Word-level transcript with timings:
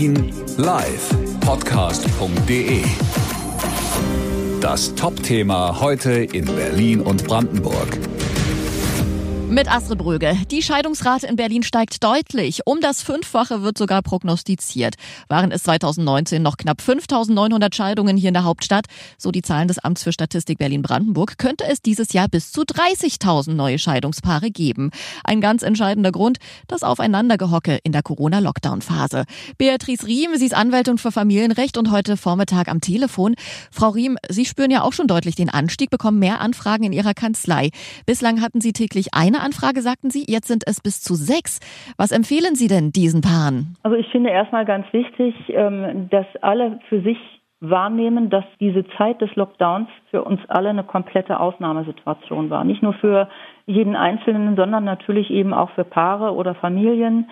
Berlin 0.00 0.32
live 0.56 1.10
Podcast.de. 1.40 2.82
Das 4.62 4.94
Top-Thema 4.94 5.78
heute 5.78 6.12
in 6.12 6.46
Berlin 6.46 7.02
und 7.02 7.26
Brandenburg. 7.26 7.98
Mit 9.50 9.68
Astrid 9.68 9.98
Bröge. 9.98 10.36
Die 10.48 10.62
Scheidungsrate 10.62 11.26
in 11.26 11.34
Berlin 11.34 11.64
steigt 11.64 12.04
deutlich. 12.04 12.60
Um 12.66 12.80
das 12.80 13.02
Fünffache 13.02 13.62
wird 13.62 13.76
sogar 13.76 14.00
prognostiziert. 14.00 14.94
Waren 15.26 15.50
es 15.50 15.64
2019 15.64 16.40
noch 16.40 16.56
knapp 16.56 16.80
5.900 16.80 17.74
Scheidungen 17.74 18.16
hier 18.16 18.28
in 18.28 18.34
der 18.34 18.44
Hauptstadt, 18.44 18.84
so 19.18 19.32
die 19.32 19.42
Zahlen 19.42 19.66
des 19.66 19.80
Amts 19.80 20.04
für 20.04 20.12
Statistik 20.12 20.58
Berlin-Brandenburg, 20.58 21.36
könnte 21.36 21.64
es 21.66 21.82
dieses 21.82 22.12
Jahr 22.12 22.28
bis 22.28 22.52
zu 22.52 22.62
30.000 22.62 23.54
neue 23.54 23.80
Scheidungspaare 23.80 24.52
geben. 24.52 24.92
Ein 25.24 25.40
ganz 25.40 25.64
entscheidender 25.64 26.12
Grund, 26.12 26.38
das 26.68 26.84
Aufeinandergehocke 26.84 27.80
in 27.82 27.90
der 27.90 28.04
Corona-Lockdown-Phase. 28.04 29.24
Beatrice 29.58 30.06
Riem, 30.06 30.36
sie 30.36 30.46
ist 30.46 30.54
Anwältin 30.54 30.96
für 30.96 31.10
Familienrecht 31.10 31.76
und 31.76 31.90
heute 31.90 32.16
Vormittag 32.16 32.68
am 32.68 32.80
Telefon. 32.80 33.34
Frau 33.72 33.88
Riem, 33.88 34.16
Sie 34.28 34.44
spüren 34.44 34.70
ja 34.70 34.82
auch 34.82 34.92
schon 34.92 35.08
deutlich 35.08 35.34
den 35.34 35.50
Anstieg, 35.50 35.90
bekommen 35.90 36.20
mehr 36.20 36.40
Anfragen 36.40 36.84
in 36.84 36.92
Ihrer 36.92 37.14
Kanzlei. 37.14 37.70
Bislang 38.06 38.42
hatten 38.42 38.60
Sie 38.60 38.72
täglich 38.72 39.12
eine 39.12 39.39
Anfrage, 39.40 39.80
sagten 39.80 40.10
Sie, 40.10 40.24
jetzt 40.28 40.48
sind 40.48 40.64
es 40.66 40.80
bis 40.80 41.02
zu 41.02 41.14
sechs. 41.14 41.60
Was 41.96 42.12
empfehlen 42.12 42.54
Sie 42.54 42.68
denn 42.68 42.92
diesen 42.92 43.20
Paaren? 43.20 43.76
Also 43.82 43.96
ich 43.96 44.08
finde 44.08 44.30
erstmal 44.30 44.64
ganz 44.64 44.86
wichtig, 44.92 45.34
ähm, 45.48 46.08
dass 46.10 46.26
alle 46.40 46.78
für 46.88 47.02
sich 47.02 47.18
wahrnehmen, 47.60 48.30
dass 48.30 48.44
diese 48.58 48.86
Zeit 48.96 49.20
des 49.20 49.34
Lockdowns 49.36 49.88
für 50.10 50.24
uns 50.24 50.40
alle 50.48 50.70
eine 50.70 50.84
komplette 50.84 51.38
Ausnahmesituation 51.38 52.48
war. 52.48 52.64
Nicht 52.64 52.82
nur 52.82 52.94
für 52.94 53.28
jeden 53.66 53.96
Einzelnen, 53.96 54.56
sondern 54.56 54.84
natürlich 54.84 55.30
eben 55.30 55.52
auch 55.52 55.70
für 55.70 55.84
Paare 55.84 56.34
oder 56.34 56.54
Familien. 56.54 57.28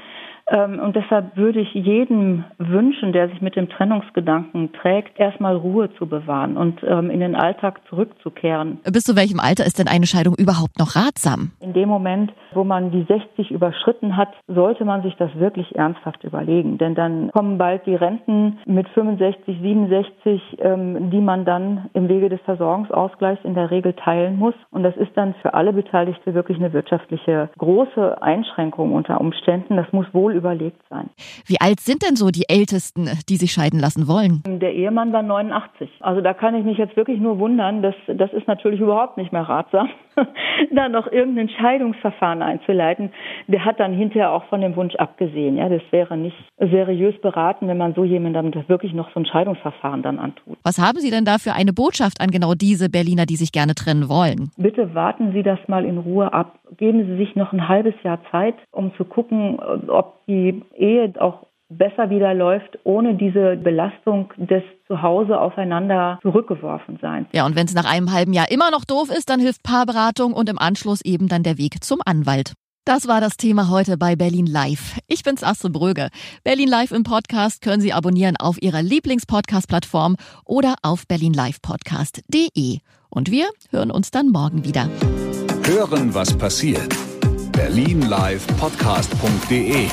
Ähm, 0.51 0.80
und 0.80 0.97
deshalb 0.97 1.37
würde 1.37 1.61
ich 1.61 1.73
jedem 1.75 2.45
wünschen, 2.59 3.12
der 3.12 3.29
sich 3.29 3.41
mit 3.41 3.56
dem 3.56 3.69
Trennungsgedanken 3.69 4.73
trägt, 4.73 5.19
erstmal 5.19 5.56
Ruhe 5.56 5.91
zu 5.95 6.06
bewahren 6.06 6.56
und 6.56 6.81
ähm, 6.83 7.11
in 7.11 7.20
den 7.20 7.34
Alltag 7.34 7.81
zurückzukehren. 7.89 8.78
Bis 8.91 9.05
zu 9.05 9.14
welchem 9.14 9.41
Alter 9.41 9.67
ist 9.67 9.78
denn 9.78 9.89
eine 9.89 10.06
Scheidung 10.06 10.34
überhaupt 10.36 10.78
noch 10.78 10.97
ratsam? 10.97 11.53
In 11.61 11.75
dem 11.75 11.89
Moment, 11.89 12.33
wo 12.53 12.65
man 12.65 12.91
die 12.91 13.05
60 13.05 13.51
überschritten 13.51 14.17
hat, 14.17 14.29
sollte 14.47 14.85
man 14.85 15.03
sich 15.03 15.15
das 15.17 15.35
wirklich 15.37 15.77
ernsthaft 15.77 16.25
überlegen. 16.25 16.79
Denn 16.79 16.95
dann 16.95 17.31
kommen 17.33 17.59
bald 17.59 17.87
die 17.87 17.95
Renten 17.95 18.59
mit 18.67 18.89
65, 18.91 19.59
67, 19.61 20.41
ähm, 20.61 21.11
die 21.11 21.21
man 21.21 21.45
dann 21.45 21.91
im 21.95 22.09
Wege 22.09 22.29
des 22.29 22.41
Versorgungsausgleichs 22.43 23.45
in 23.45 23.55
der 23.55 23.71
Regel 23.71 23.93
teilen 23.95 24.39
muss. 24.39 24.55
Und 24.71 24.83
das 24.83 24.97
ist 24.97 25.13
dann 25.15 25.35
für 25.43 25.55
alle 25.55 25.73
Beteiligte 25.73 26.35
wirklich 26.35 26.59
eine 26.59 26.73
wirtschaftliche 26.73 27.51
große 27.59 28.21
Einschränkung 28.23 28.93
unter 28.93 29.21
Umständen. 29.21 29.77
Das 29.77 29.93
muss 29.93 30.07
wohl 30.13 30.35
überlegt 30.35 30.81
sein. 30.89 31.11
Wie 31.47 31.61
alt 31.61 31.81
sind 31.81 32.03
denn 32.03 32.17
so 32.17 32.31
die 32.31 32.49
Ältesten, 32.49 33.09
die 33.29 33.37
sich 33.37 33.53
scheiden 33.53 33.81
lassen 33.81 34.09
wollen? 34.09 34.43
Der 34.47 34.75
Ehemann 34.75 35.13
war 35.13 35.23
89. 35.23 35.91
Also 36.01 36.21
da 36.21 36.35
kann 36.35 36.55
ich 36.55 36.65
mich 36.65 36.79
jetzt 36.79 36.97
wirklich 36.97 37.21
nur 37.21 37.39
wundern, 37.39 37.83
dass 37.83 37.95
das 38.07 38.33
ist 38.33 38.47
natürlich 38.47 38.81
überhaupt 38.81 39.17
nicht 39.17 39.33
mehr 39.33 39.43
ratsam, 39.43 39.89
da 40.73 40.89
noch 40.89 41.11
irgendein 41.11 41.49
Scheidungsverfahren 41.49 42.38
einzuleiten. 42.42 43.11
Der 43.47 43.64
hat 43.64 43.81
dann 43.81 43.92
hinterher 43.92 44.33
auch 44.33 44.44
von 44.44 44.61
dem 44.61 44.77
Wunsch 44.77 44.94
abgesehen. 44.97 45.56
Ja, 45.56 45.69
das 45.69 45.83
wäre 45.91 46.17
nicht 46.17 46.36
seriös 46.58 47.19
beraten, 47.20 47.69
wenn 47.69 47.78
man 47.78 47.95
so 47.95 48.05
jemandem 48.05 48.53
wirklich 48.69 48.92
noch 48.92 49.12
so 49.12 49.20
ein 49.20 49.27
Scheidungsverfahren 49.27 50.03
dann 50.03 50.19
antut. 50.19 50.58
Was 50.62 50.78
haben 50.78 50.98
Sie 50.98 51.11
denn 51.11 51.25
da 51.25 51.39
für 51.39 51.53
eine 51.53 51.72
Botschaft 51.72 52.20
an 52.20 52.30
genau 52.30 52.55
diese 52.55 52.89
Berliner, 52.89 53.27
die 53.27 53.36
sich 53.36 53.53
gerne 53.53 53.75
trennen 53.75 54.08
wollen? 54.08 54.50
Bitte 54.56 54.95
warten 54.95 55.33
Sie 55.33 55.42
das 55.42 55.58
mal 55.69 55.84
in 55.84 55.98
Ruhe 55.98 56.33
ab. 56.33 56.58
Geben 56.77 57.06
Sie 57.06 57.17
sich 57.17 57.36
noch 57.36 57.53
ein 57.53 57.69
halbes 57.69 57.95
Jahr 58.03 58.20
Zeit, 58.30 58.55
um 58.70 58.95
zu 58.97 59.05
gucken, 59.05 59.58
ob 59.89 60.25
die 60.27 60.62
Ehe 60.77 61.12
auch 61.19 61.47
besser 61.69 62.11
wieder 62.11 62.34
läuft, 62.34 62.78
ohne 62.84 63.14
diese 63.14 63.56
Belastung 63.56 64.33
des 64.36 64.62
Zuhause 64.86 65.38
aufeinander 65.38 66.19
zurückgeworfen 66.22 66.98
sein. 67.00 67.27
Ja, 67.33 67.47
und 67.47 67.56
wenn 67.56 67.66
es 67.66 67.74
nach 67.74 67.91
einem 67.91 68.12
halben 68.12 68.33
Jahr 68.33 68.50
immer 68.50 68.70
noch 68.70 68.84
doof 68.84 69.11
ist, 69.11 69.29
dann 69.29 69.40
hilft 69.40 69.62
Paarberatung 69.62 70.33
und 70.33 70.48
im 70.48 70.58
Anschluss 70.58 71.01
eben 71.02 71.28
dann 71.28 71.42
der 71.42 71.58
Weg 71.58 71.84
zum 71.84 72.01
Anwalt. 72.05 72.55
Das 72.89 73.07
war 73.07 73.20
das 73.20 73.36
Thema 73.36 73.68
heute 73.68 73.96
bei 73.98 74.17
Berlin 74.17 74.46
Live. 74.46 74.98
Ich 75.08 75.23
bin's 75.23 75.45
Astrid 75.45 75.74
Bröge. 75.74 76.08
Berlin 76.42 76.68
Live 76.68 76.90
im 76.90 77.02
Podcast 77.02 77.61
können 77.61 77.83
Sie 77.83 77.92
abonnieren 77.92 78.39
auf 78.39 78.57
Ihrer 78.62 78.80
Lieblingspodcast-Plattform 78.80 80.17
oder 80.46 80.74
auf 80.83 81.07
berlinlivepodcast.de. 81.07 82.78
Und 83.11 83.30
wir 83.30 83.51
hören 83.70 83.90
uns 83.90 84.11
dann 84.11 84.30
morgen 84.30 84.64
wieder. 84.64 84.89
Hören, 85.67 86.14
was 86.14 86.34
passiert. 86.39 86.96
Berlinlivepodcast.de. 87.52 89.89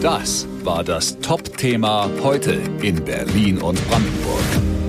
Das 0.00 0.48
war 0.64 0.84
das 0.84 1.18
Top-Thema 1.18 2.08
heute 2.22 2.52
in 2.82 3.04
Berlin 3.04 3.58
und 3.58 3.78
Brandenburg. 3.88 4.81